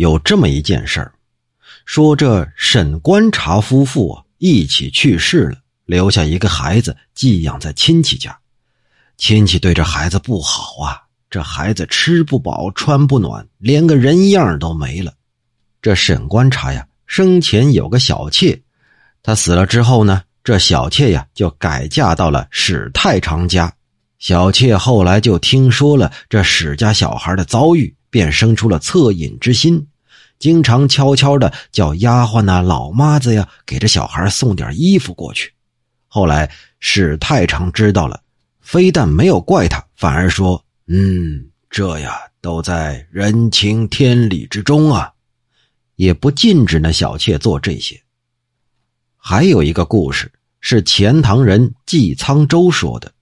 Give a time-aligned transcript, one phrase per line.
[0.00, 1.12] 有这么一件事儿，
[1.84, 8.34] 说这沈观察夫妇啊一起去世了，留下一个孩子寄养在亲戚家。
[9.18, 10.96] 亲戚对这孩子不好啊，
[11.28, 15.12] 这孩子吃不饱穿不暖，连个人样都没了。
[15.82, 18.58] 这沈观察呀，生前有个小妾，
[19.22, 23.70] 他死了之后呢，这小妾呀就改嫁到了史太常家。
[24.18, 29.86] 小妾后来就听说了这史家小孩的遭遇，便生出了恻隐之心，
[30.38, 35.52] 经常悄悄的叫丫鬟呐、老妈子呀，给这小孩送点衣服过去。
[36.06, 38.20] 后来史太常知道了。
[38.60, 45.12] 非但没有怪他，反而说：“嗯，这呀都在人情天理之中啊，
[45.96, 48.00] 也不禁止那小妾做这些。”
[49.18, 50.30] 还有一个故事
[50.60, 53.12] 是钱塘人季沧州说的，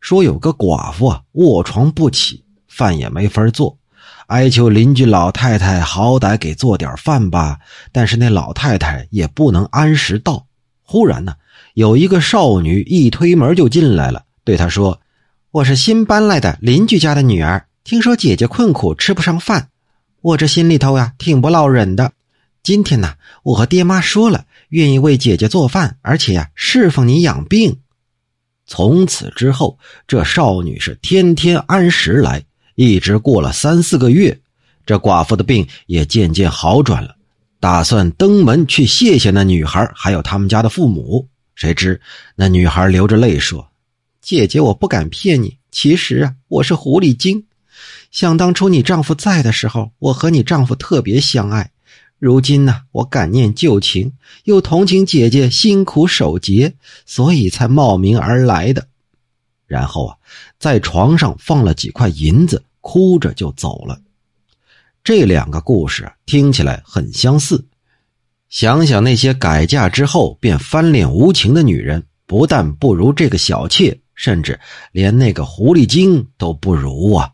[0.00, 3.77] 说有个寡妇啊卧床不起，饭也没法做，
[4.28, 7.60] 哀求邻居老太太好歹给做点饭吧，
[7.92, 10.46] 但是那老太太也不能按时到。
[10.82, 11.34] 忽然呢，
[11.72, 14.24] 有一个少女一推门就进来了。
[14.44, 15.00] 对他说
[15.50, 19.70] ：“我是新搬来的邻居家的女儿，听说姐姐困苦吃不上饭，
[20.20, 22.12] 我这心里头呀挺不落忍的。
[22.62, 27.78] 今天呢，我和爹妈说了，愿意为姐姐做饭，而且呀侍奉你养病。
[28.66, 32.44] 从此之后，这少女是天天按时来，
[32.80, 34.38] 一直过了三四个月，
[34.86, 37.16] 这寡妇的病也渐渐好转了，
[37.58, 41.26] 打算登门去谢谢那女孩，还有他们家的父母。
[41.56, 42.00] 谁知
[42.36, 43.68] 那女孩流着泪说。”
[44.22, 45.56] 姐姐，我不敢骗你。
[45.72, 47.46] 其实啊，我是狐狸精。
[48.12, 51.72] 想当初你丈夫在的时候，我和你丈夫特别相爱。
[52.20, 54.12] 如今呢，我感念旧情，
[54.44, 56.72] 又同情姐姐辛苦守节，
[57.04, 58.86] 所以才冒名而来的。
[59.68, 60.16] 然后啊，
[60.58, 64.00] 在床上放了几块银子，哭着就走了。
[65.04, 67.64] 这两个故事听起来很相似。
[68.48, 73.96] 想想那些改嫁之后便翻脸无情的女人，不但不如这个小妾。
[74.18, 74.58] 甚至
[74.90, 77.30] 连那个狐狸精都不如啊！